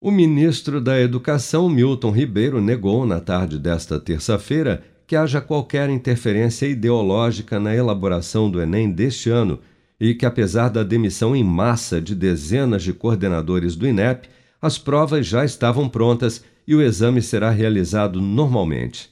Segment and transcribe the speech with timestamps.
[0.00, 6.66] O ministro da Educação, Milton Ribeiro, negou na tarde desta terça-feira que haja qualquer interferência
[6.66, 9.58] ideológica na elaboração do Enem deste ano
[9.98, 14.28] e que, apesar da demissão em massa de dezenas de coordenadores do INEP,
[14.62, 19.10] as provas já estavam prontas e o exame será realizado normalmente.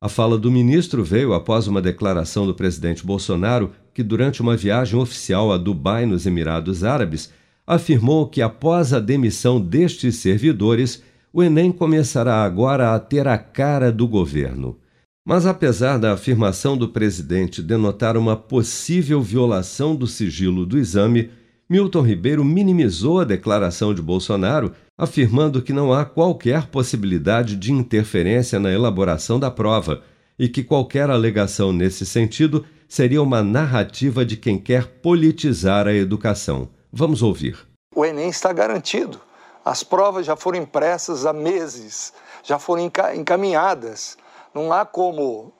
[0.00, 4.96] A fala do ministro veio após uma declaração do presidente Bolsonaro que, durante uma viagem
[4.96, 7.32] oficial a Dubai, nos Emirados Árabes,
[7.70, 13.92] afirmou que, após a demissão destes servidores, o Enem começará agora a ter a cara
[13.92, 14.76] do governo.
[15.24, 21.30] Mas, apesar da afirmação do presidente denotar uma possível violação do sigilo do exame,
[21.68, 28.58] Milton Ribeiro minimizou a declaração de Bolsonaro, afirmando que não há qualquer possibilidade de interferência
[28.58, 30.02] na elaboração da prova
[30.36, 36.68] e que qualquer alegação nesse sentido seria uma narrativa de quem quer politizar a educação.
[36.92, 37.56] Vamos ouvir.
[37.94, 39.20] O Enem está garantido.
[39.64, 44.16] As provas já foram impressas há meses, já foram encaminhadas.
[44.52, 45.52] Não há como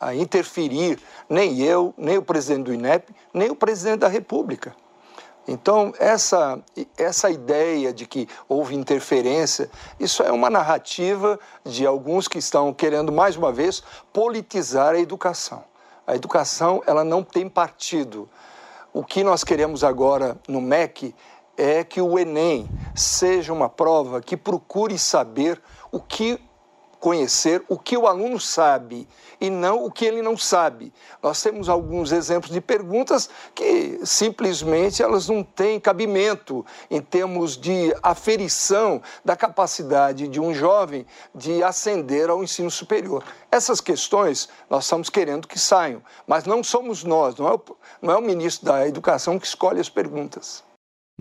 [0.00, 4.74] ah, interferir, nem eu, nem o presidente do INEP, nem o presidente da República.
[5.46, 6.60] Então, essa,
[6.96, 13.12] essa ideia de que houve interferência, isso é uma narrativa de alguns que estão querendo,
[13.12, 15.64] mais uma vez, politizar a educação.
[16.06, 18.28] A educação ela não tem partido.
[18.92, 21.14] O que nós queremos agora no MEC
[21.56, 26.38] é que o Enem seja uma prova que procure saber o que
[27.02, 29.08] conhecer o que o aluno sabe
[29.40, 30.92] e não o que ele não sabe.
[31.20, 37.92] Nós temos alguns exemplos de perguntas que simplesmente elas não têm cabimento em termos de
[38.04, 43.24] aferição da capacidade de um jovem de ascender ao ensino superior.
[43.50, 47.60] Essas questões nós estamos querendo que saiam, mas não somos nós, não é o,
[48.00, 50.62] não é o ministro da Educação que escolhe as perguntas.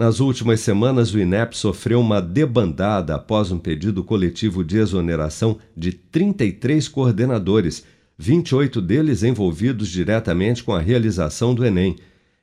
[0.02, 5.92] Nas últimas semanas, o INEP sofreu uma debandada após um pedido coletivo de exoneração de
[5.92, 7.86] 33 coordenadores,
[8.18, 11.98] 28 deles envolvidos diretamente com a realização do Enem.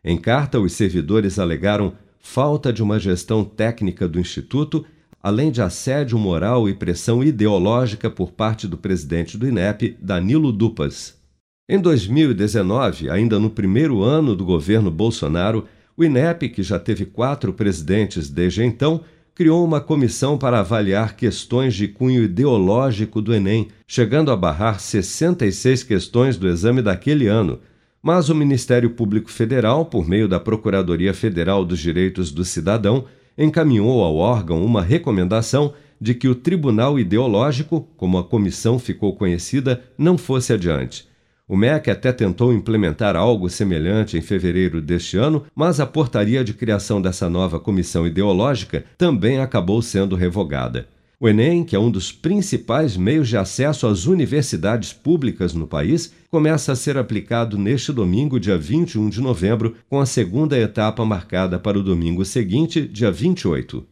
[0.04, 4.86] Em carta, os servidores alegaram falta de uma gestão técnica do Instituto,
[5.20, 11.18] além de assédio moral e pressão ideológica por parte do presidente do INEP, Danilo Dupas.
[11.68, 15.66] Em 2019, ainda no primeiro ano do governo Bolsonaro,
[15.98, 19.00] o INEP, que já teve quatro presidentes desde então,
[19.34, 25.82] criou uma comissão para avaliar questões de cunho ideológico do Enem, chegando a barrar 66
[25.82, 27.59] questões do exame daquele ano.
[28.00, 34.00] Mas o Ministério Público Federal, por meio da Procuradoria Federal dos Direitos do Cidadão, encaminhou
[34.04, 40.16] ao órgão uma recomendação de que o Tribunal Ideológico, como a comissão ficou conhecida, não
[40.16, 41.09] fosse adiante.
[41.48, 46.53] O MEC até tentou implementar algo semelhante em fevereiro deste ano, mas a portaria de
[46.53, 50.86] criação dessa nova comissão ideológica também acabou sendo revogada.
[51.19, 56.12] O Enem, que é um dos principais meios de acesso às universidades públicas no país,
[56.31, 61.59] começa a ser aplicado neste domingo, dia 21 de novembro, com a segunda etapa marcada
[61.59, 63.84] para o domingo seguinte, dia 28.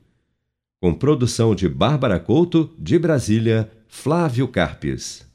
[0.81, 5.27] Com produção de Bárbara Couto, de Brasília, Flávio Carpes.